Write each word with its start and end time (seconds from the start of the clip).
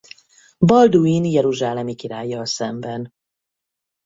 Balduin 0.57 1.25
jeruzsálemi 1.27 1.95
királlyal 1.95 2.45
szemben. 2.45 3.13